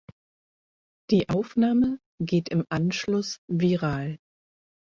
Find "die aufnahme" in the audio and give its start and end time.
1.11-1.99